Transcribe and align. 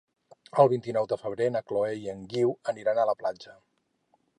El 0.63 0.71
vint-i-nou 0.71 1.09
de 1.11 1.19
febrer 1.25 1.49
na 1.57 1.63
Chloé 1.69 1.93
i 2.01 2.11
en 2.15 2.27
Guiu 2.33 2.59
aniran 2.75 3.05
a 3.05 3.09
la 3.13 3.17
platja. 3.23 3.59